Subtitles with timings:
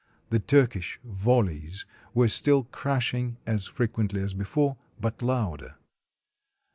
[0.31, 5.75] The Turk ish volleys were still crashing, as frequently as before, but louder.